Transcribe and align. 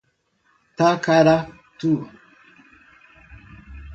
Tacaratu 0.77 1.35